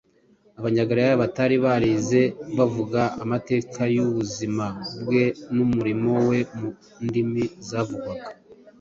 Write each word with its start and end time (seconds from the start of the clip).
Abanyagalilaya 0.59 1.21
batari 1.23 1.55
barize 1.65 2.21
bavuga 2.57 3.01
amateka 3.23 3.79
y’ubuzima 3.95 4.65
bwe 5.05 5.23
n’umurimo 5.55 6.11
we 6.29 6.37
mu 6.57 6.69
ndimi 7.05 7.43
zavugwaga 7.69 8.29